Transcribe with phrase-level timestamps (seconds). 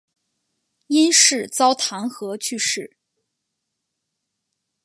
[0.87, 2.97] 因事遭弹劾去世。